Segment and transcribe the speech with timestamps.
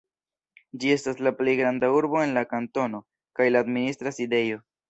[0.83, 3.05] Ĝi estas la plej granda urbo en la kantono,
[3.41, 4.63] kaj la administra sidejo.